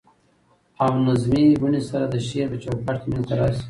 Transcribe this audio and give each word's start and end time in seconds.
او 0.83 0.91
نظمي 1.07 1.45
بڼې 1.61 1.81
سره 1.89 2.05
د 2.13 2.15
شعر 2.27 2.47
په 2.51 2.57
چو 2.63 2.71
کاټ 2.85 2.95
کي 3.01 3.07
منځ 3.11 3.25
ته 3.29 3.35
راشي. 3.39 3.59